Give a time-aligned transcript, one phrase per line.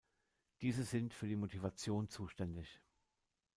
[0.61, 2.81] Diese sind für die Motivation zuständig.